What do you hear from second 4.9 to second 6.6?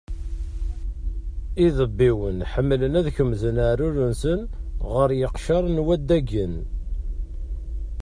ɣer yiqcer n waddagen.